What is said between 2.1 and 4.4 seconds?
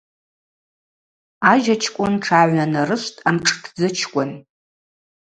тшгӏагӏвнанарышвтӏ амшӏтдзычкӏвын.